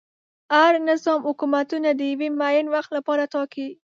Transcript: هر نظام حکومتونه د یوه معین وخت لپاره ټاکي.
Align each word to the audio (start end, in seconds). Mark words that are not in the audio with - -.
هر 0.53 0.73
نظام 0.89 1.19
حکومتونه 1.27 1.89
د 1.93 2.01
یوه 2.11 2.27
معین 2.39 2.67
وخت 2.75 2.91
لپاره 2.97 3.23
ټاکي. 3.33 3.67